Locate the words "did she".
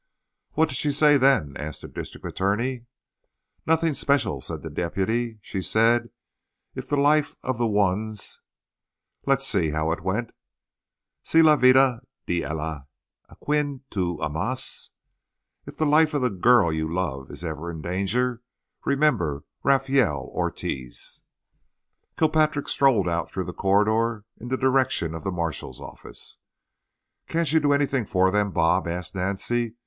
0.69-0.91